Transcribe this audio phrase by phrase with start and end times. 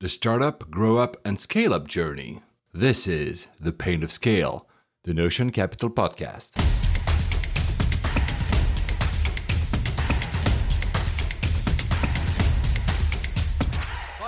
[0.00, 2.42] the startup, grow up, and scale up journey.
[2.72, 4.68] This is The Pain of Scale,
[5.04, 6.85] the Notion Capital podcast.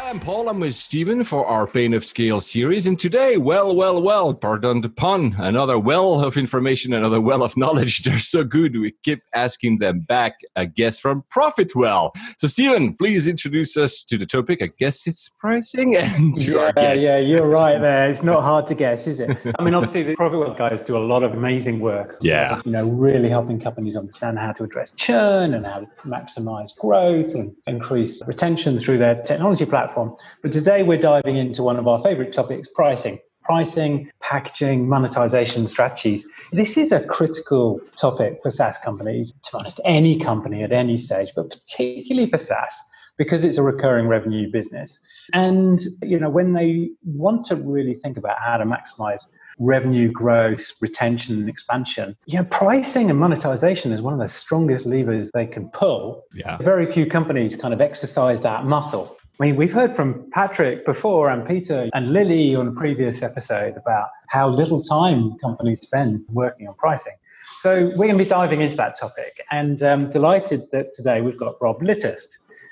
[0.09, 0.49] I'm Paul.
[0.49, 2.87] I'm with Stephen for our Pain of Scale series.
[2.87, 7.55] And today, well, well, well, pardon the pun, another well of information, another well of
[7.59, 8.05] knowledge.
[8.05, 8.75] They're so good.
[8.75, 12.13] We keep asking them back, a guest from Profitwell.
[12.39, 14.63] So, Stephen, please introduce us to the topic.
[14.63, 17.03] I guess it's pricing and to yeah, our guest.
[17.03, 18.11] Yeah, you're right there.
[18.11, 19.37] It's not hard to guess, is it?
[19.59, 22.17] I mean, obviously, the Profitwell guys do a lot of amazing work.
[22.23, 22.63] Yeah.
[22.65, 27.35] You know, really helping companies understand how to address churn and how to maximize growth
[27.35, 29.98] and increase retention through their technology platform.
[30.43, 33.19] But today we're diving into one of our favorite topics pricing.
[33.45, 36.27] Pricing, packaging, monetization strategies.
[36.53, 40.99] This is a critical topic for SaaS companies, to be honest, any company at any
[40.99, 42.79] stage, but particularly for SaaS
[43.17, 44.99] because it's a recurring revenue business.
[45.33, 49.21] And you know, when they want to really think about how to maximize
[49.59, 52.17] revenue growth, retention, and expansion.
[52.27, 56.25] You know, pricing and monetization is one of the strongest levers they can pull.
[56.33, 56.59] Yeah.
[56.59, 59.18] Very few companies kind of exercise that muscle.
[59.41, 63.77] I mean, we've heard from Patrick before and Peter and Lily on a previous episode
[63.77, 67.13] about how little time companies spend working on pricing.
[67.59, 71.39] So we're going to be diving into that topic and um, delighted that today we've
[71.39, 72.27] got Rob Litterst.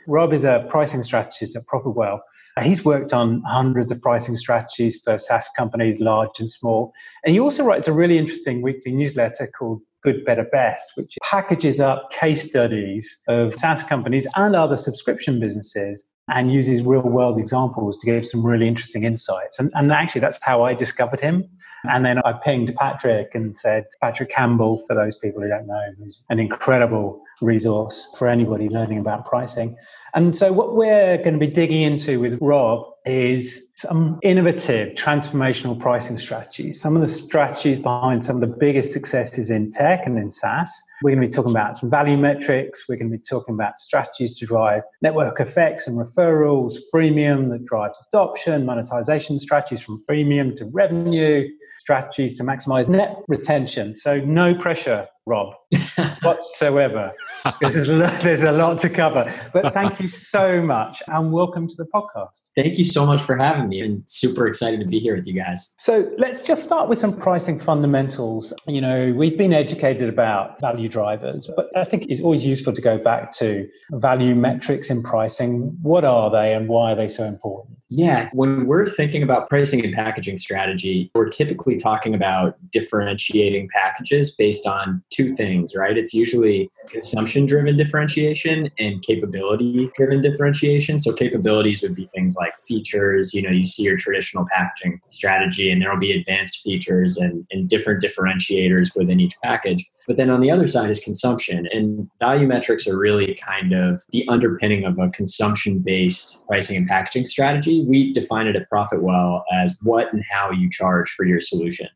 [0.08, 2.18] Rob is a pricing strategist at Profitwell.
[2.60, 6.92] He's worked on hundreds of pricing strategies for SaaS companies, large and small.
[7.24, 11.78] And he also writes a really interesting weekly newsletter called Good, Better, Best, which packages
[11.78, 17.98] up case studies of SaaS companies and other subscription businesses and uses real world examples
[17.98, 19.58] to give some really interesting insights.
[19.58, 21.48] And, and actually, that's how I discovered him.
[21.84, 25.82] And then I pinged Patrick and said, Patrick Campbell, for those people who don't know,
[25.98, 29.76] who's an incredible resource for anybody learning about pricing.
[30.14, 35.78] And so, what we're going to be digging into with Rob is some innovative transformational
[35.78, 40.18] pricing strategies, some of the strategies behind some of the biggest successes in tech and
[40.18, 40.72] in SaaS.
[41.02, 42.88] We're going to be talking about some value metrics.
[42.88, 47.64] We're going to be talking about strategies to drive network effects and referrals, freemium that
[47.66, 51.46] drives adoption, monetization strategies from freemium to revenue,
[51.78, 53.94] strategies to maximize net retention.
[53.94, 55.54] So, no pressure, Rob,
[56.22, 57.12] whatsoever.
[57.60, 57.86] there's,
[58.22, 59.32] there's a lot to cover.
[59.52, 62.50] But thank you so much and welcome to the podcast.
[62.56, 65.34] Thank you so much for having me and super excited to be here with you
[65.34, 65.72] guys.
[65.78, 68.52] So let's just start with some pricing fundamentals.
[68.66, 72.82] You know, we've been educated about value drivers, but I think it's always useful to
[72.82, 75.76] go back to value metrics in pricing.
[75.82, 77.76] What are they and why are they so important?
[77.88, 84.34] Yeah, when we're thinking about pricing and packaging strategy, we're typically talking about differentiating packages
[84.34, 85.85] based on two things, right?
[85.90, 90.98] It's usually consumption driven differentiation and capability driven differentiation.
[90.98, 93.34] So, capabilities would be things like features.
[93.34, 97.46] You know, you see your traditional packaging strategy, and there will be advanced features and,
[97.50, 99.84] and different differentiators within each package.
[100.06, 104.02] But then on the other side is consumption, and value metrics are really kind of
[104.10, 107.84] the underpinning of a consumption based pricing and packaging strategy.
[107.86, 111.88] We define it at Profitwell as what and how you charge for your solution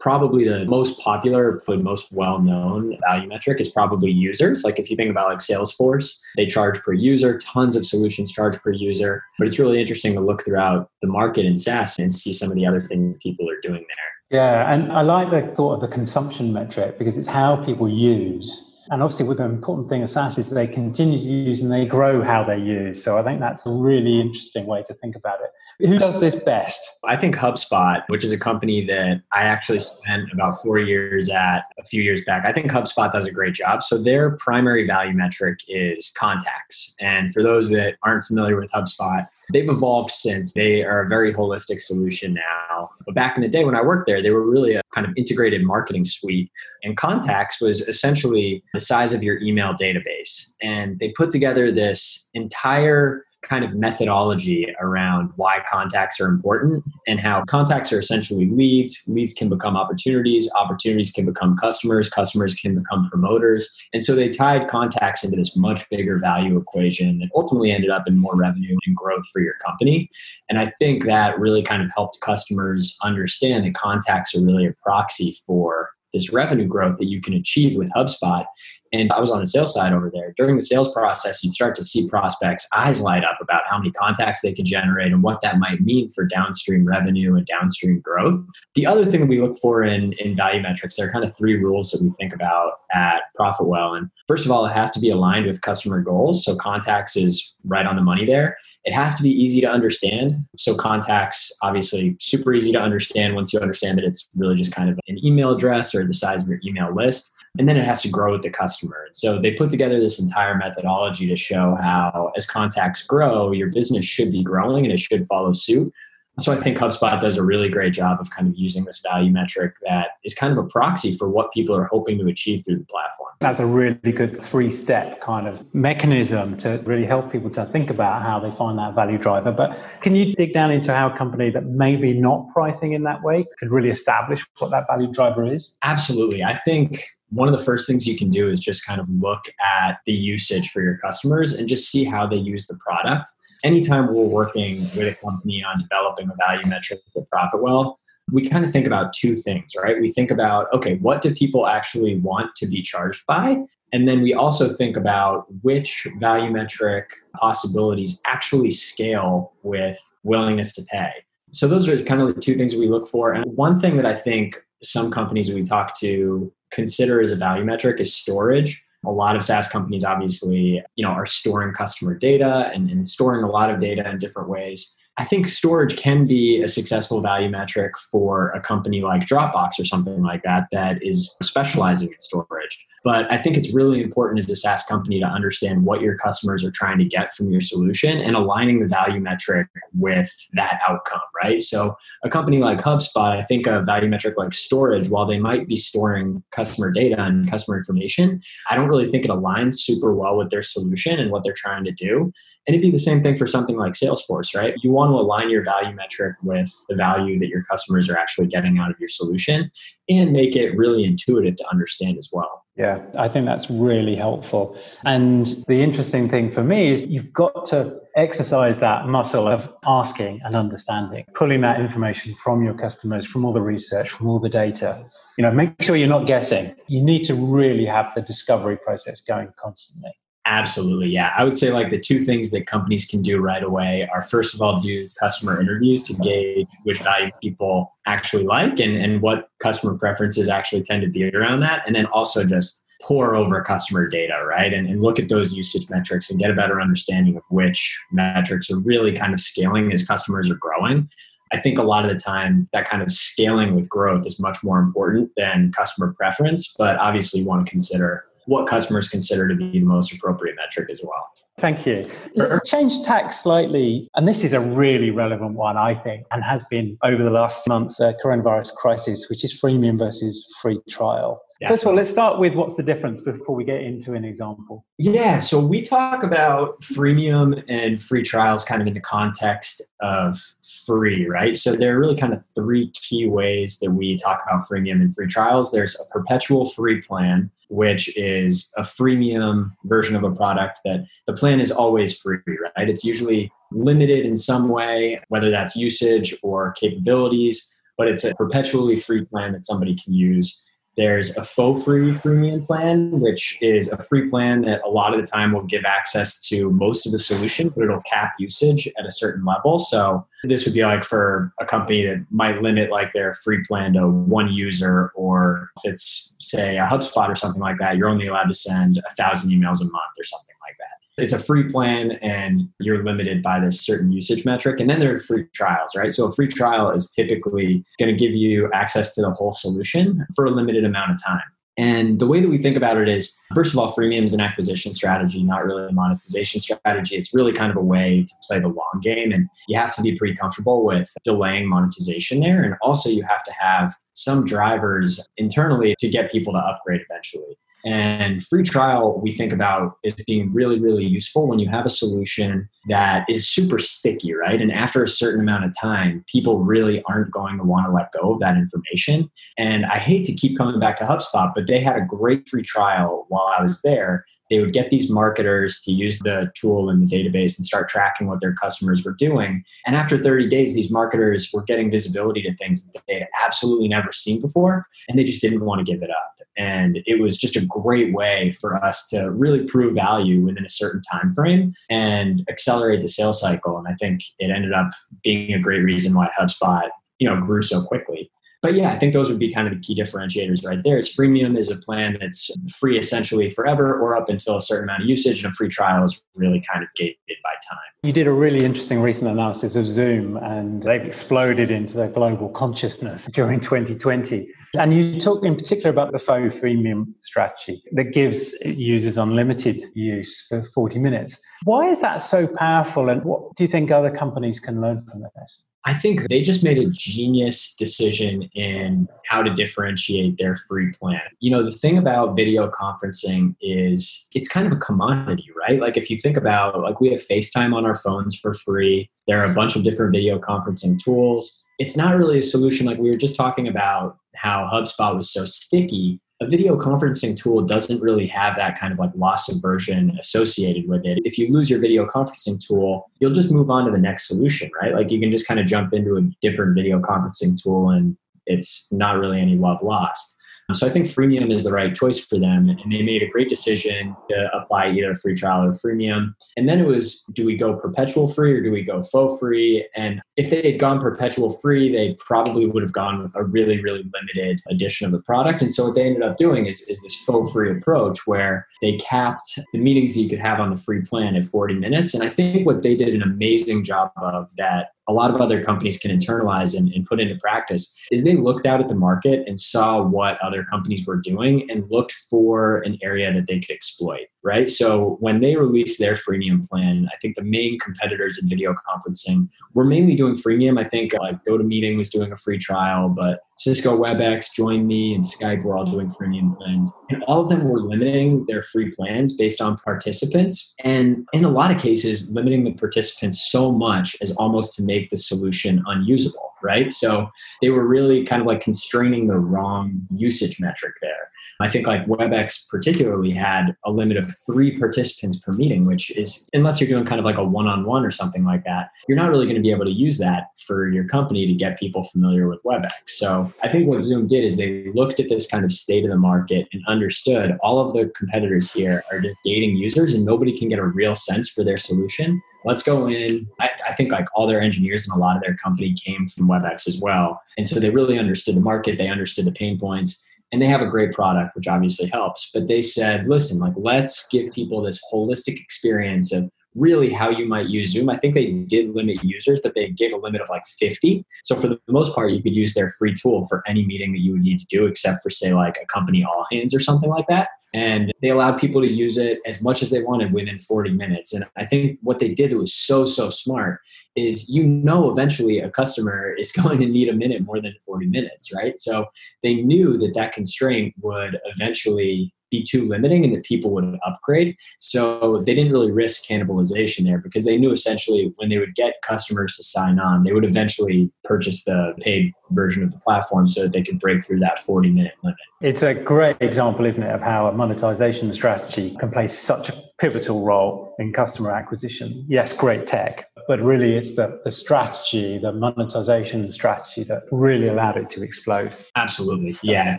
[0.00, 4.64] probably the most popular but most well-known value metric is probably users.
[4.64, 8.58] Like if you think about like salesforce they charge per user tons of solutions charge
[8.58, 12.32] per user but it's really interesting to look throughout the market in saas and see
[12.32, 14.38] some of the other things people are doing there.
[14.38, 18.67] Yeah and i like the thought of the consumption metric because it's how people use
[18.90, 21.86] and obviously, with the important thing of SaaS is they continue to use and they
[21.86, 23.02] grow how they use.
[23.02, 25.50] So I think that's a really interesting way to think about it.
[25.86, 26.80] Who does this best?
[27.04, 31.64] I think HubSpot, which is a company that I actually spent about four years at
[31.78, 32.44] a few years back.
[32.46, 33.82] I think HubSpot does a great job.
[33.82, 36.94] So their primary value metric is contacts.
[37.00, 40.52] And for those that aren't familiar with HubSpot, They've evolved since.
[40.52, 42.90] They are a very holistic solution now.
[43.06, 45.12] But back in the day when I worked there, they were really a kind of
[45.16, 46.50] integrated marketing suite.
[46.82, 50.54] And Contacts was essentially the size of your email database.
[50.60, 57.20] And they put together this entire kind of methodology around why contacts are important and
[57.20, 59.04] how contacts are essentially leads.
[59.06, 63.76] Leads can become opportunities, opportunities can become customers, customers can become promoters.
[63.92, 68.04] And so they tied contacts into this much bigger value equation that ultimately ended up
[68.06, 70.10] in more revenue and growth for your company.
[70.48, 74.74] And I think that really kind of helped customers understand that contacts are really a
[74.82, 78.46] proxy for this revenue growth that you can achieve with HubSpot
[78.92, 80.34] and I was on the sales side over there.
[80.36, 83.90] During the sales process, you'd start to see prospects' eyes light up about how many
[83.92, 88.42] contacts they could generate and what that might mean for downstream revenue and downstream growth.
[88.74, 91.36] The other thing that we look for in, in value metrics, there are kind of
[91.36, 93.96] three rules that we think about at Profitwell.
[93.96, 96.44] And first of all, it has to be aligned with customer goals.
[96.44, 98.56] So contacts is right on the money there.
[98.88, 100.46] it has to be easy to understand.
[100.56, 104.88] So contacts, obviously, super easy to understand once you understand that it's really just kind
[104.88, 107.34] of an email address or the size of your email list.
[107.56, 109.04] And then it has to grow with the customer.
[109.06, 113.68] And So they put together this entire methodology to show how, as contacts grow, your
[113.68, 115.92] business should be growing and it should follow suit.
[116.38, 119.30] So I think HubSpot does a really great job of kind of using this value
[119.30, 122.78] metric that is kind of a proxy for what people are hoping to achieve through
[122.78, 123.30] the platform.
[123.40, 127.90] That's a really good three step kind of mechanism to really help people to think
[127.90, 129.52] about how they find that value driver.
[129.52, 133.22] But can you dig down into how a company that maybe not pricing in that
[133.22, 135.76] way could really establish what that value driver is?
[135.82, 136.44] Absolutely.
[136.44, 139.46] I think one of the first things you can do is just kind of look
[139.64, 143.30] at the usage for your customers and just see how they use the product
[143.64, 147.96] anytime we're working with a company on developing a value metric for Profitwell,
[148.30, 150.00] we kind of think about two things, right?
[150.00, 153.58] We think about, okay, what do people actually want to be charged by?
[153.92, 160.82] And then we also think about which value metric possibilities actually scale with willingness to
[160.90, 161.10] pay.
[161.52, 163.32] So those are kind of the two things we look for.
[163.32, 167.64] And one thing that I think some companies we talk to consider as a value
[167.64, 172.70] metric is storage a lot of SaaS companies obviously, you know, are storing customer data
[172.74, 174.96] and, and storing a lot of data in different ways.
[175.18, 179.84] I think storage can be a successful value metric for a company like Dropbox or
[179.84, 182.86] something like that that is specializing in storage.
[183.04, 186.64] But I think it's really important as a SaaS company to understand what your customers
[186.64, 191.20] are trying to get from your solution and aligning the value metric with that outcome,
[191.42, 191.60] right?
[191.60, 195.68] So a company like HubSpot, I think a value metric like storage, while they might
[195.68, 198.40] be storing customer data and customer information,
[198.70, 201.84] I don't really think it aligns super well with their solution and what they're trying
[201.84, 202.32] to do.
[202.66, 204.74] And it'd be the same thing for something like Salesforce, right?
[204.82, 208.46] You want to align your value metric with the value that your customers are actually
[208.46, 209.70] getting out of your solution
[210.10, 212.66] and make it really intuitive to understand as well.
[212.78, 214.78] Yeah, I think that's really helpful.
[215.04, 220.40] And the interesting thing for me is you've got to exercise that muscle of asking
[220.44, 224.48] and understanding, pulling that information from your customers, from all the research, from all the
[224.48, 225.04] data.
[225.36, 226.76] You know, make sure you're not guessing.
[226.86, 230.12] You need to really have the discovery process going constantly.
[230.50, 231.10] Absolutely.
[231.10, 231.30] Yeah.
[231.36, 234.54] I would say like the two things that companies can do right away are first
[234.54, 239.50] of all, do customer interviews to gauge which value people actually like and, and what
[239.58, 241.86] customer preferences actually tend to be around that.
[241.86, 244.72] And then also just pour over customer data, right?
[244.72, 248.70] And, and look at those usage metrics and get a better understanding of which metrics
[248.70, 251.10] are really kind of scaling as customers are growing.
[251.52, 254.64] I think a lot of the time that kind of scaling with growth is much
[254.64, 259.54] more important than customer preference, but obviously you want to consider what customers consider to
[259.54, 261.28] be the most appropriate metric as well.
[261.60, 262.08] Thank you.
[262.34, 264.08] Let's change tack slightly.
[264.14, 267.68] And this is a really relevant one, I think, and has been over the last
[267.68, 271.42] months, uh, coronavirus crisis, which is freemium versus free trial.
[271.60, 271.70] Yeah.
[271.70, 274.84] First of all, let's start with what's the difference before we get into an example.
[274.96, 280.38] Yeah, so we talk about freemium and free trials kind of in the context of
[280.86, 281.56] free, right?
[281.56, 285.12] So there are really kind of three key ways that we talk about freemium and
[285.12, 285.72] free trials.
[285.72, 291.32] There's a perpetual free plan, which is a freemium version of a product that the
[291.32, 292.88] plan is always free, right?
[292.88, 298.96] It's usually limited in some way, whether that's usage or capabilities, but it's a perpetually
[298.96, 300.64] free plan that somebody can use
[300.98, 305.20] there's a faux free freemium plan, which is a free plan that a lot of
[305.20, 309.06] the time will give access to most of the solution, but it'll cap usage at
[309.06, 309.78] a certain level.
[309.78, 313.92] So this would be like for a company that might limit like their free plan
[313.92, 318.26] to one user, or if it's say a HubSpot or something like that, you're only
[318.26, 321.68] allowed to send a thousand emails a month or something like that it's a free
[321.68, 324.80] plan and you're limited by this certain usage metric.
[324.80, 326.10] And then there are free trials, right?
[326.10, 330.26] So a free trial is typically going to give you access to the whole solution
[330.34, 331.42] for a limited amount of time.
[331.78, 334.40] And the way that we think about it is, first of all, freemium is an
[334.40, 337.14] acquisition strategy, not really a monetization strategy.
[337.14, 339.30] It's really kind of a way to play the long game.
[339.30, 342.64] And you have to be pretty comfortable with delaying monetization there.
[342.64, 347.56] And also, you have to have some drivers internally to get people to upgrade eventually.
[347.84, 351.90] And free trial, we think about as being really, really useful when you have a
[351.90, 354.60] solution that is super sticky, right?
[354.60, 358.10] And after a certain amount of time, people really aren't going to want to let
[358.12, 359.30] go of that information.
[359.56, 362.62] And I hate to keep coming back to HubSpot, but they had a great free
[362.62, 367.00] trial while I was there they would get these marketers to use the tool in
[367.00, 369.64] the database and start tracking what their customers were doing.
[369.86, 373.88] And after 30 days, these marketers were getting visibility to things that they had absolutely
[373.88, 376.34] never seen before, and they just didn't want to give it up.
[376.56, 380.68] And it was just a great way for us to really prove value within a
[380.68, 383.78] certain time frame and accelerate the sales cycle.
[383.78, 384.88] And I think it ended up
[385.22, 386.88] being a great reason why HubSpot,
[387.18, 388.30] you know, grew so quickly.
[388.60, 390.98] But yeah, I think those would be kind of the key differentiators right there.
[390.98, 395.02] Is freemium is a plan that's free essentially forever or up until a certain amount
[395.02, 397.78] of usage, and a free trial is really kind of gated by time.
[398.02, 402.48] You did a really interesting recent analysis of Zoom, and they've exploded into the global
[402.48, 404.48] consciousness during 2020.
[404.74, 410.46] And you talk in particular about the faux freemium strategy that gives users unlimited use
[410.48, 411.40] for 40 minutes.
[411.62, 415.22] Why is that so powerful, and what do you think other companies can learn from
[415.36, 415.64] this?
[415.88, 421.22] I think they just made a genius decision in how to differentiate their free plan.
[421.40, 425.80] You know, the thing about video conferencing is it's kind of a commodity, right?
[425.80, 429.10] Like if you think about like we have FaceTime on our phones for free.
[429.26, 431.64] There are a bunch of different video conferencing tools.
[431.78, 435.46] It's not really a solution like we were just talking about how HubSpot was so
[435.46, 440.88] sticky a video conferencing tool doesn't really have that kind of like loss aversion associated
[440.88, 441.18] with it.
[441.24, 444.70] If you lose your video conferencing tool, you'll just move on to the next solution,
[444.80, 444.94] right?
[444.94, 448.16] Like you can just kind of jump into a different video conferencing tool and
[448.46, 450.37] it's not really any love lost.
[450.74, 452.68] So I think freemium is the right choice for them.
[452.68, 456.34] And they made a great decision to apply either free trial or freemium.
[456.58, 459.88] And then it was do we go perpetual free or do we go faux free?
[459.96, 463.80] And if they had gone perpetual free, they probably would have gone with a really,
[463.80, 465.62] really limited edition of the product.
[465.62, 468.96] And so what they ended up doing is, is this faux free approach where they
[468.98, 472.12] capped the meetings you could have on the free plan at 40 minutes.
[472.12, 475.62] And I think what they did an amazing job of that a lot of other
[475.64, 479.42] companies can internalize and, and, put into practice is they looked out at the market
[479.46, 483.74] and saw what other companies were doing and looked for an area that they could
[483.74, 484.70] exploit right?
[484.70, 489.48] So when they released their freemium plan i think the main competitors in video conferencing
[489.74, 490.78] were mainly doing freemium.
[490.78, 495.64] I think like GoToMeeting was doing a free trial but cisco webex join.me and skype
[495.64, 496.90] were all doing freemium plans.
[497.10, 501.50] And all of them were limiting their free plans based on participants and in a
[501.50, 506.47] lot of cases limiting the participants so much as almost to make the solution unusable,
[506.62, 506.92] right?
[506.92, 507.30] So
[507.62, 511.27] they were really kind of like constraining the wrong usage metric there.
[511.60, 516.48] I think like WebEx particularly had a limit of three participants per meeting, which is,
[516.52, 519.16] unless you're doing kind of like a one on one or something like that, you're
[519.16, 522.02] not really going to be able to use that for your company to get people
[522.04, 522.90] familiar with WebEx.
[523.06, 526.10] So I think what Zoom did is they looked at this kind of state of
[526.10, 530.56] the market and understood all of the competitors here are just gating users and nobody
[530.56, 533.48] can get a real sense for their solution let's go in.
[533.60, 536.48] I, I, think like all their engineers and a lot of their company came from
[536.48, 537.40] WebEx as well.
[537.56, 540.80] And so they really understood the market, they understood the pain points, and they have
[540.80, 542.50] a great product, which obviously helps.
[542.52, 547.46] But they said, listen, like let's give people this holistic experience of really how you
[547.46, 548.08] might use Zoom.
[548.08, 551.24] I think they did limit users, but they gave a limit of like 50.
[551.42, 554.20] So for the most part, you could use their free tool for any meeting that
[554.20, 557.10] you would need to do, except for say like a company all hands or something
[557.10, 560.58] like that and they allowed people to use it as much as they wanted within
[560.58, 561.32] 40 minutes.
[561.32, 563.80] And i think what they did that was so so smart
[564.16, 568.06] is you know eventually a customer is going to need a minute more than 40
[568.06, 568.78] minutes right?
[568.78, 569.06] So
[569.42, 574.56] they knew that that constraint would eventually be too limiting and that people would upgrade.
[574.80, 578.94] So they didn't really risk cannibalization there because they knew essentially when they would get
[579.02, 583.62] customers to sign on, they would eventually purchase the paid version of the platform so
[583.62, 585.38] that they could break through that 40 minute limit.
[585.60, 589.87] It's a great example, isn't it, of how a monetization strategy can play such a
[589.98, 592.24] pivotal role in customer acquisition.
[592.28, 597.96] Yes, great tech, but really it's the, the strategy, the monetization strategy that really allowed
[597.96, 598.72] it to explode.
[598.94, 599.58] Absolutely.
[599.62, 599.98] Yeah.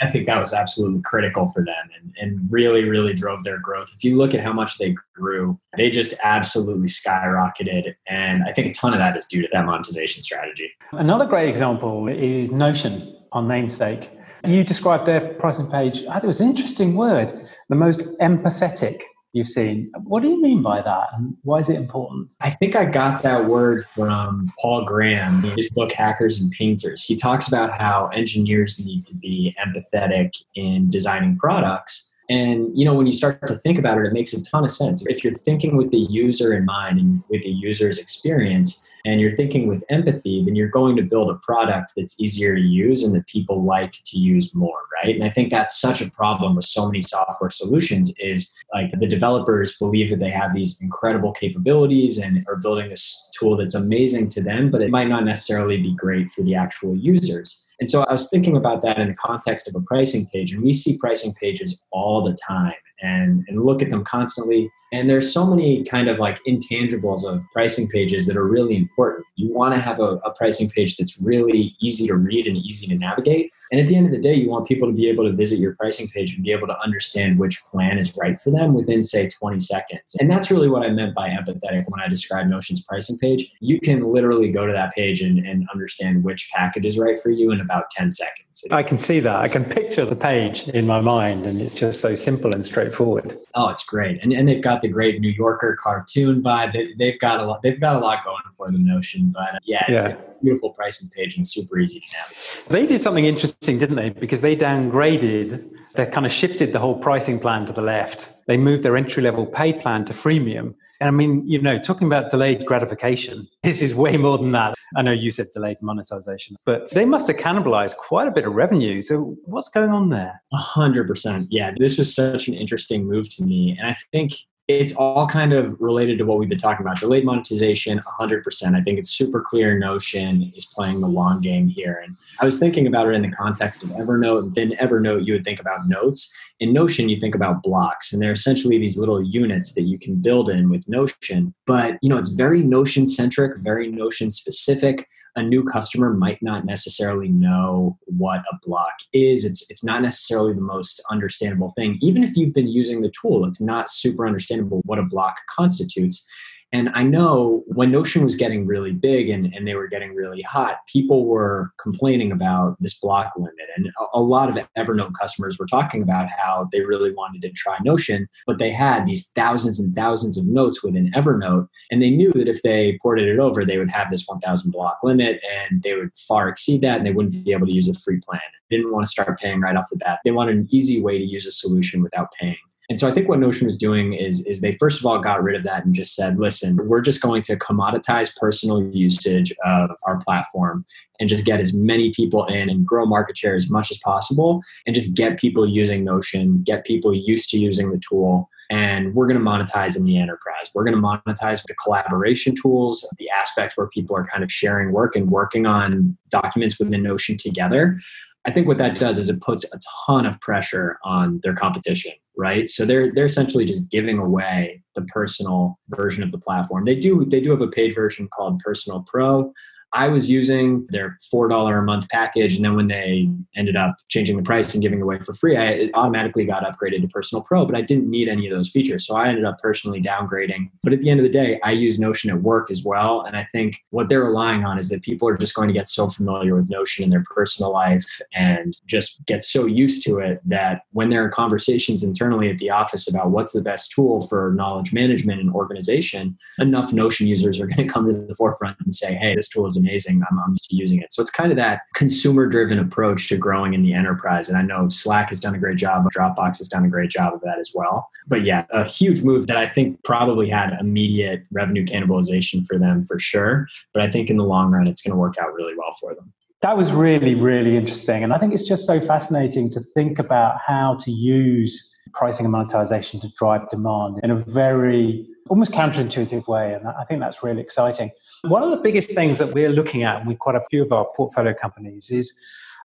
[0.00, 3.90] I think that was absolutely critical for them and, and really, really drove their growth.
[3.94, 7.94] If you look at how much they grew, they just absolutely skyrocketed.
[8.08, 10.70] And I think a ton of that is due to that monetization strategy.
[10.92, 14.10] Another great example is Notion on Namesake.
[14.44, 17.32] You described their pricing page, I think it was an interesting word,
[17.68, 19.90] the most empathetic you've seen.
[20.04, 21.08] What do you mean by that?
[21.12, 22.28] And why is it important?
[22.40, 27.04] I think I got that word from Paul Graham, his book Hackers and Painters.
[27.04, 32.14] He talks about how engineers need to be empathetic in designing products.
[32.30, 34.70] And you know, when you start to think about it, it makes a ton of
[34.70, 35.04] sense.
[35.06, 39.36] If you're thinking with the user in mind and with the user's experience, and you're
[39.36, 43.14] thinking with empathy, then you're going to build a product that's easier to use and
[43.14, 45.14] that people like to use more, right?
[45.14, 49.06] And I think that's such a problem with so many software solutions is like the
[49.06, 54.28] developers believe that they have these incredible capabilities and are building this tool that's amazing
[54.30, 57.64] to them, but it might not necessarily be great for the actual users.
[57.80, 60.62] And so I was thinking about that in the context of a pricing page, and
[60.62, 64.70] we see pricing pages all the time and, and look at them constantly.
[64.92, 69.26] And there's so many kind of like intangibles of pricing pages that are really important.
[69.36, 72.86] You want to have a, a pricing page that's really easy to read and easy
[72.88, 73.52] to navigate.
[73.70, 75.58] And at the end of the day, you want people to be able to visit
[75.58, 79.02] your pricing page and be able to understand which plan is right for them within,
[79.02, 80.16] say, 20 seconds.
[80.20, 83.50] And that's really what I meant by empathetic when I described Notion's pricing page.
[83.60, 87.30] You can literally go to that page and, and understand which package is right for
[87.30, 88.48] you in about 10 seconds.
[88.70, 89.36] I can see that.
[89.36, 93.36] I can picture the page in my mind, and it's just so simple and straightforward.
[93.54, 96.72] Oh, it's great, and and they've got the great New Yorker cartoon vibe.
[96.72, 97.62] They, have got a lot.
[97.62, 98.84] They've got a lot going for them.
[98.84, 100.08] Notion, but uh, yeah, it's yeah.
[100.10, 102.68] a beautiful pricing page and super easy to navigate.
[102.70, 104.10] They did something interesting, didn't they?
[104.10, 105.70] Because they downgraded.
[105.94, 108.28] They kind of shifted the whole pricing plan to the left.
[108.46, 112.06] They moved their entry level pay plan to freemium and I mean, you know, talking
[112.06, 114.74] about delayed gratification, this is way more than that.
[114.96, 118.54] I know you said delayed monetization, but they must have cannibalized quite a bit of
[118.54, 119.02] revenue.
[119.02, 120.42] So what's going on there?
[120.52, 121.48] A hundred percent.
[121.50, 123.76] Yeah, this was such an interesting move to me.
[123.78, 124.32] And I think
[124.68, 127.00] it's all kind of related to what we've been talking about.
[127.00, 128.74] Delayed monetization, 100%.
[128.74, 132.02] I think it's super clear Notion is playing the long game here.
[132.04, 134.54] And I was thinking about it in the context of Evernote.
[134.54, 136.30] Then Evernote, you would think about notes.
[136.60, 138.12] In Notion, you think about blocks.
[138.12, 141.54] And they're essentially these little units that you can build in with Notion.
[141.66, 145.08] But, you know, it's very Notion centric, very Notion specific
[145.38, 149.44] a new customer might not necessarily know what a block is.
[149.44, 151.96] It's it's not necessarily the most understandable thing.
[152.02, 156.26] Even if you've been using the tool, it's not super understandable what a block constitutes.
[156.72, 160.42] And I know when Notion was getting really big and, and they were getting really
[160.42, 163.54] hot, people were complaining about this block limit.
[163.76, 167.50] And a, a, lot of Evernote customers were talking about how they really wanted to
[167.52, 171.68] try Notion, but they had these thousands and thousands of notes within Evernote.
[171.90, 174.98] And they knew that if they ported it over, they would have this 1000 block
[175.02, 177.98] limit and they would far exceed that and they wouldn't be able to use a
[177.98, 178.40] free plan.
[178.70, 180.20] They didn't want to start paying right off the bat.
[180.24, 182.56] They wanted an easy way to use a solution without paying.
[182.88, 185.42] And so I think what Notion was doing is, is they first of all got
[185.42, 189.90] rid of that and just said, listen, we're just going to commoditize personal usage of
[190.06, 190.86] our platform
[191.20, 194.62] and just get as many people in and grow market share as much as possible
[194.86, 198.48] and just get people using Notion, get people used to using the tool.
[198.70, 200.70] And we're going to monetize in the enterprise.
[200.74, 204.92] We're going to monetize the collaboration tools, the aspect where people are kind of sharing
[204.92, 207.98] work and working on documents within Notion together.
[208.44, 212.12] I think what that does is it puts a ton of pressure on their competition,
[212.38, 212.68] right?
[212.70, 216.84] So they're they're essentially just giving away the personal version of the platform.
[216.84, 219.52] They do they do have a paid version called Personal Pro,
[219.92, 222.56] I was using their $4 a month package.
[222.56, 225.90] And then when they ended up changing the price and giving away for free, I
[225.94, 229.06] automatically got upgraded to Personal Pro, but I didn't need any of those features.
[229.06, 230.70] So I ended up personally downgrading.
[230.82, 233.22] But at the end of the day, I use Notion at work as well.
[233.22, 235.88] And I think what they're relying on is that people are just going to get
[235.88, 240.40] so familiar with Notion in their personal life and just get so used to it
[240.44, 244.52] that when there are conversations internally at the office about what's the best tool for
[244.54, 248.92] knowledge management and organization, enough Notion users are going to come to the forefront and
[248.92, 250.22] say, hey, this tool is amazing.
[250.30, 251.12] I'm, I'm using it.
[251.12, 254.48] So it's kind of that consumer driven approach to growing in the enterprise.
[254.48, 257.34] And I know Slack has done a great job, Dropbox has done a great job
[257.34, 258.08] of that as well.
[258.26, 263.02] But yeah, a huge move that I think probably had immediate revenue cannibalization for them
[263.02, 263.66] for sure.
[263.92, 266.14] But I think in the long run, it's going to work out really well for
[266.14, 266.32] them.
[266.60, 268.24] That was really, really interesting.
[268.24, 272.52] And I think it's just so fascinating to think about how to use pricing and
[272.52, 276.74] monetization to drive demand in a very almost counterintuitive way.
[276.74, 278.10] And I think that's really exciting.
[278.42, 281.06] One of the biggest things that we're looking at with quite a few of our
[281.16, 282.32] portfolio companies is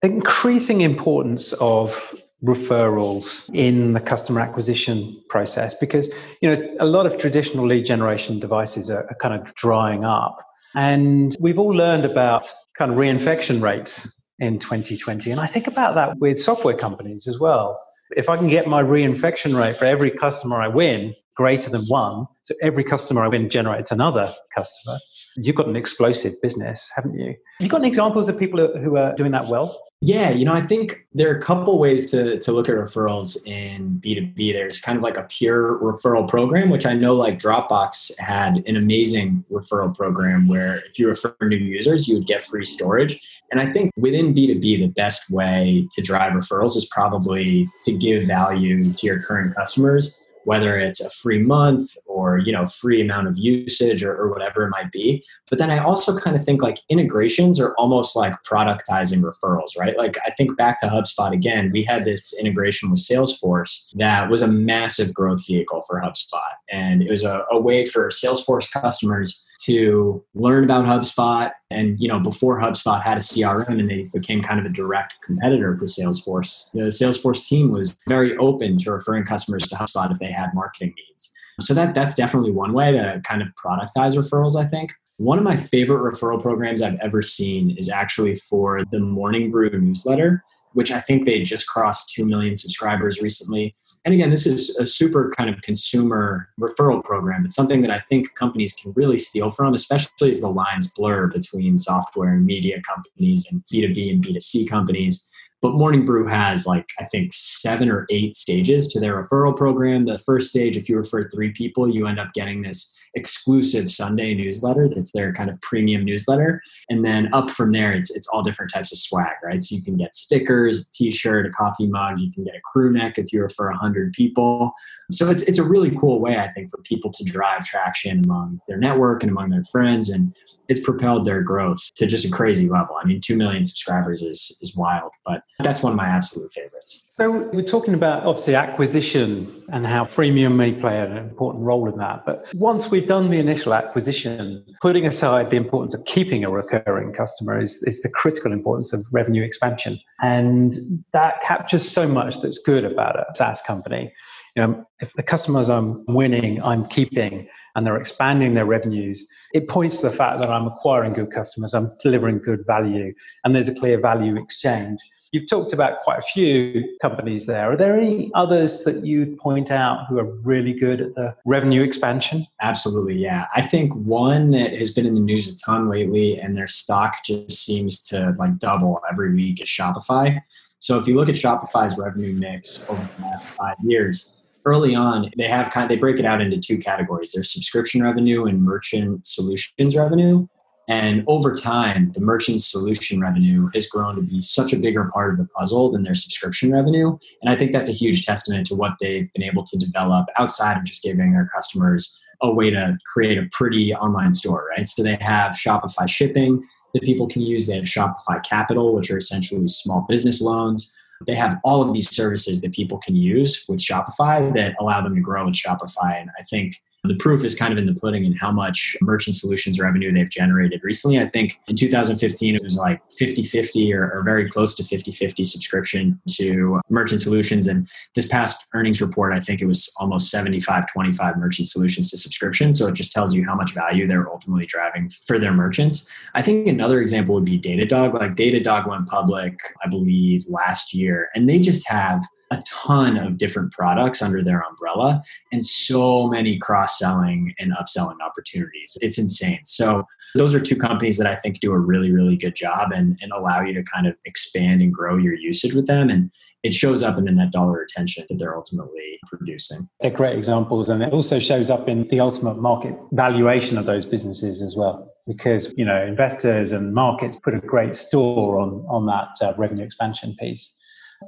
[0.02, 6.08] the increasing importance of referrals in the customer acquisition process because
[6.40, 10.38] you know a lot of traditional lead generation devices are, are kind of drying up
[10.74, 12.44] and we've all learned about
[12.76, 17.38] kind of reinfection rates in 2020 and i think about that with software companies as
[17.38, 17.78] well
[18.16, 22.26] if i can get my reinfection rate for every customer i win greater than one,
[22.44, 24.98] so every customer I win generates another customer,
[25.36, 27.28] you've got an explosive business, haven't you?
[27.28, 29.80] Have you got any examples of people who are doing that well?
[30.04, 33.46] Yeah, you know, I think there are a couple ways to, to look at referrals
[33.46, 34.52] in B2B.
[34.52, 38.76] There's kind of like a pure referral program, which I know like Dropbox had an
[38.76, 43.40] amazing referral program where if you refer new users, you would get free storage.
[43.52, 48.26] And I think within B2B, the best way to drive referrals is probably to give
[48.26, 53.28] value to your current customers whether it's a free month or you know free amount
[53.28, 56.62] of usage or, or, whatever it might be but then i also kind of think
[56.62, 61.70] like integrations are almost like productizing referrals right like i think back to hubspot again
[61.72, 67.02] we had this integration with salesforce that was a massive growth vehicle for hubspot and
[67.02, 71.50] it was a, a way for salesforce customers to learn about HubSpot.
[71.72, 75.14] And you know, before HubSpot had a CRM and they became kind of a direct
[75.24, 80.18] competitor for Salesforce, the Salesforce team was very open to referring customers to HubSpot if
[80.18, 81.32] they had marketing needs.
[81.60, 84.92] So that that's definitely one way to kind of productize referrals, I think.
[85.18, 89.70] One of my favorite referral programs I've ever seen is actually for the Morning Brew
[89.70, 93.74] newsletter, which I think they just crossed 2 million subscribers recently.
[94.04, 97.44] And again, this is a super kind of consumer referral program.
[97.44, 101.28] It's something that I think companies can really steal from, especially as the lines blur
[101.28, 105.31] between software and media companies and B2B and B2C companies.
[105.62, 110.04] But Morning Brew has like, I think, seven or eight stages to their referral program.
[110.04, 114.34] The first stage, if you refer three people, you end up getting this exclusive Sunday
[114.34, 116.62] newsletter that's their kind of premium newsletter.
[116.88, 119.62] And then up from there, it's, it's all different types of swag, right?
[119.62, 122.60] So you can get stickers, a t shirt, a coffee mug, you can get a
[122.64, 124.72] crew neck if you refer 100 people.
[125.10, 128.60] So it's, it's a really cool way, I think, for people to drive traction among
[128.66, 130.08] their network and among their friends.
[130.08, 130.34] And
[130.68, 132.96] it's propelled their growth to just a crazy level.
[133.00, 137.02] I mean, 2 million subscribers is, is wild, but that's one of my absolute favorites.
[137.18, 141.98] So we're talking about obviously acquisition and how freemium may play an important role in
[141.98, 142.24] that.
[142.24, 147.12] But once we've done the initial acquisition, putting aside the importance of keeping a recurring
[147.12, 150.00] customer is, is the critical importance of revenue expansion.
[150.20, 154.12] And that captures so much that's good about a SaaS company.
[154.56, 159.68] You know, if the customers I'm winning, I'm keeping, and they're expanding their revenues, it
[159.68, 163.12] points to the fact that I'm acquiring good customers, I'm delivering good value,
[163.44, 164.98] and there's a clear value exchange.
[165.32, 167.72] You've talked about quite a few companies there.
[167.72, 171.82] Are there any others that you'd point out who are really good at the revenue
[171.82, 172.46] expansion?
[172.60, 173.46] Absolutely, yeah.
[173.56, 177.24] I think one that has been in the news a ton lately and their stock
[177.24, 180.38] just seems to like double every week is Shopify.
[180.80, 184.34] So if you look at Shopify's revenue mix over the last five years,
[184.66, 188.00] early on they have kind of, they break it out into two categories there's subscription
[188.00, 190.46] revenue and merchant solutions revenue
[190.88, 195.32] and over time the merchant solution revenue has grown to be such a bigger part
[195.32, 197.16] of the puzzle than their subscription revenue.
[197.40, 200.76] And i think that's a huge testament to what they've been able to develop outside
[200.76, 204.88] of just giving their customers a way to create a pretty online store right?
[204.88, 207.66] So they have shopify shipping that people can use.
[207.66, 210.94] They have shopify capital which are essentially small business loans.
[211.26, 215.14] They have all of these services that people can use with Shopify that allow them
[215.14, 216.20] to grow with Shopify.
[216.20, 219.34] And I think the proof is kind of in the pudding and how much merchant
[219.34, 221.18] solutions revenue they've generated recently.
[221.18, 225.10] I think in 2015, it was like 50 50 or, or, very close to 50
[225.10, 227.66] 50 subscription to merchant solutions.
[227.66, 232.16] And this past earnings report, I think it was almost 75 25 merchant solutions to
[232.16, 232.72] subscription.
[232.72, 236.08] So it just tells you how much value they're ultimately driving for their merchants.
[236.34, 238.14] I think another example would be Datadog.
[238.14, 243.38] Like Datadog went public, I believe, last year, and they just have a ton of
[243.38, 248.96] different products under their umbrella and so many cross selling and upselling opportunities.
[249.00, 249.60] It's insane.
[249.64, 253.18] So, those are two companies that I think do a really, really good job and,
[253.20, 256.08] and allow you to kind of expand and grow your usage with them.
[256.08, 256.30] And
[256.62, 259.88] it shows up in the net dollar retention that they're ultimately producing.
[260.00, 260.88] They're great examples.
[260.88, 265.12] And it also shows up in the ultimate market valuation of those businesses as well
[265.26, 269.84] because you know investors and markets put a great store on on that uh, revenue
[269.84, 270.72] expansion piece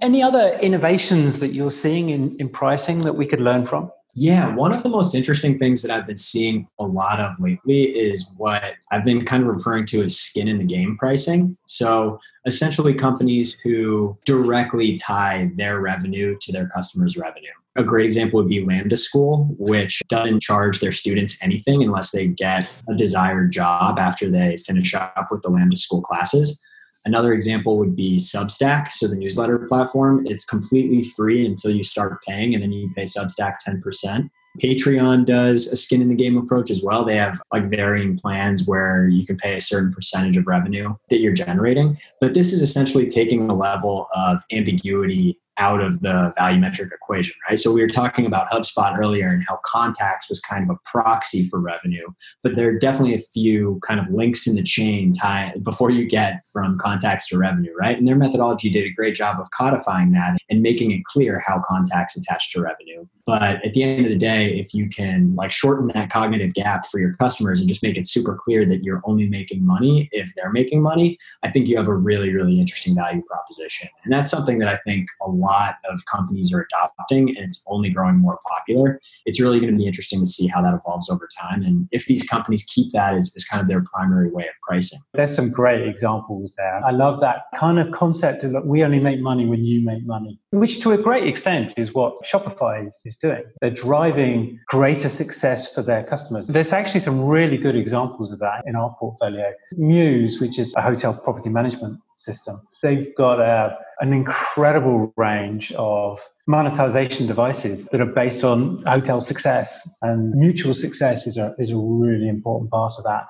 [0.02, 3.90] any other innovations that you're seeing in, in pricing that we could learn from?
[4.16, 7.82] Yeah, one of the most interesting things that I've been seeing a lot of lately
[7.84, 11.56] is what I've been kind of referring to as skin in the game pricing.
[11.66, 17.50] So essentially, companies who directly tie their revenue to their customers' revenue.
[17.76, 22.28] A great example would be Lambda School, which doesn't charge their students anything unless they
[22.28, 26.62] get a desired job after they finish up with the Lambda School classes.
[27.06, 30.26] Another example would be Substack, so the newsletter platform.
[30.26, 34.30] It's completely free until you start paying, and then you pay Substack 10%.
[34.62, 37.04] Patreon does a skin in the game approach as well.
[37.04, 41.18] They have like varying plans where you can pay a certain percentage of revenue that
[41.18, 41.98] you're generating.
[42.20, 47.34] But this is essentially taking a level of ambiguity out of the value metric equation,
[47.48, 47.58] right?
[47.58, 51.48] So we were talking about HubSpot earlier and how contacts was kind of a proxy
[51.48, 52.06] for revenue,
[52.42, 56.06] but there are definitely a few kind of links in the chain tie before you
[56.08, 57.96] get from contacts to revenue, right?
[57.96, 61.60] And their methodology did a great job of codifying that and making it clear how
[61.64, 63.06] contacts attach to revenue.
[63.26, 66.86] But at the end of the day, if you can like shorten that cognitive gap
[66.86, 70.34] for your customers and just make it super clear that you're only making money if
[70.34, 73.88] they're making money, I think you have a really, really interesting value proposition.
[74.04, 77.90] And that's something that I think a lot of companies are adopting and it's only
[77.90, 79.00] growing more popular.
[79.24, 81.62] It's really going to be interesting to see how that evolves over time.
[81.62, 84.98] And if these companies keep that as, as kind of their primary way of pricing.
[85.14, 86.84] There's some great examples there.
[86.84, 90.04] I love that kind of concept of that we only make money when you make
[90.04, 93.44] money, which to a great extent is what Shopify is is doing.
[93.60, 96.46] They're driving greater success for their customers.
[96.46, 99.52] There's actually some really good examples of that in our portfolio.
[99.72, 106.20] Mews, which is a hotel property management system, they've got a, an incredible range of
[106.46, 109.88] monetization devices that are based on hotel success.
[110.02, 113.26] And mutual success is a, is a really important part of that.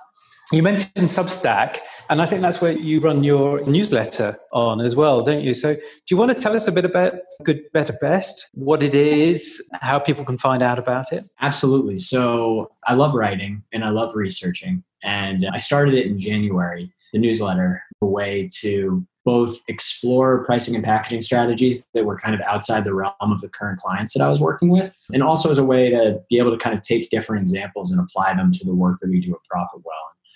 [0.52, 1.78] You mentioned Substack.
[2.10, 5.54] And I think that's where you run your newsletter on as well, don't you?
[5.54, 7.14] So, do you want to tell us a bit about
[7.44, 11.24] Good, Better, Best, what it is, how people can find out about it?
[11.40, 11.98] Absolutely.
[11.98, 14.84] So, I love writing and I love researching.
[15.02, 20.84] And I started it in January, the newsletter, a way to both explore pricing and
[20.84, 24.28] packaging strategies that were kind of outside the realm of the current clients that I
[24.28, 27.08] was working with, and also as a way to be able to kind of take
[27.08, 29.82] different examples and apply them to the work that we do at Profitwell.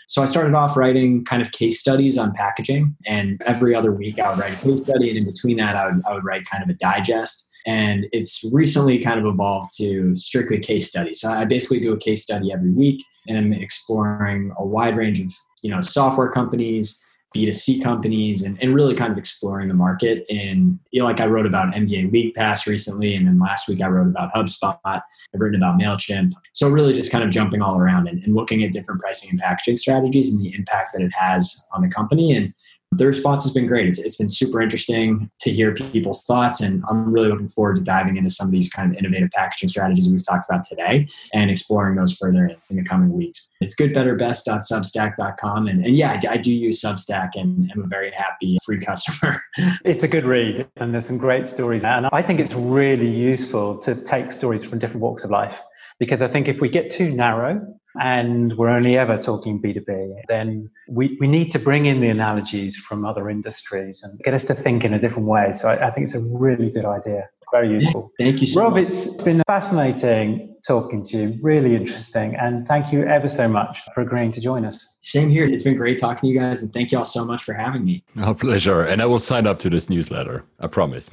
[0.08, 4.18] So I started off writing kind of case studies on packaging, and every other week
[4.18, 6.46] I would write a case study, and in between that, I would, I would write
[6.50, 7.46] kind of a digest.
[7.66, 11.20] And it's recently kind of evolved to strictly case studies.
[11.20, 15.20] So I basically do a case study every week, and I'm exploring a wide range
[15.20, 15.30] of
[15.62, 17.04] you know software companies,
[17.38, 20.26] B2C companies and, and really kind of exploring the market.
[20.28, 23.80] And you know, like I wrote about NBA League Pass recently, and then last week
[23.80, 24.78] I wrote about HubSpot.
[24.84, 25.02] I've
[25.34, 26.32] written about MailChimp.
[26.54, 29.38] So really just kind of jumping all around and, and looking at different pricing and
[29.38, 32.34] packaging strategies and the impact that it has on the company.
[32.34, 32.52] And
[32.92, 33.86] the response has been great.
[33.86, 37.82] It's, it's been super interesting to hear people's thoughts, and I'm really looking forward to
[37.82, 41.50] diving into some of these kind of innovative packaging strategies we've talked about today and
[41.50, 43.48] exploring those further in, in the coming weeks.
[43.60, 48.58] It's goodbetterbest.substack.com, and, and yeah, I, I do use Substack, and I'm a very happy
[48.64, 49.42] free customer.
[49.84, 53.76] it's a good read, and there's some great stories, and I think it's really useful
[53.78, 55.54] to take stories from different walks of life
[55.98, 57.60] because I think if we get too narrow
[58.00, 62.76] and we're only ever talking B2B, then we, we need to bring in the analogies
[62.76, 65.52] from other industries and get us to think in a different way.
[65.54, 67.28] So I, I think it's a really good idea.
[67.50, 68.12] Very useful.
[68.18, 68.82] Thank you so Rob, much.
[68.84, 71.38] it's been fascinating talking to you.
[71.40, 72.34] Really interesting.
[72.36, 74.86] And thank you ever so much for agreeing to join us.
[75.00, 75.44] Same here.
[75.44, 76.62] It's been great talking to you guys.
[76.62, 78.04] And thank you all so much for having me.
[78.18, 78.82] Our pleasure.
[78.82, 80.44] And I will sign up to this newsletter.
[80.60, 81.08] I promise.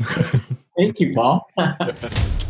[0.78, 1.48] thank you, Paul.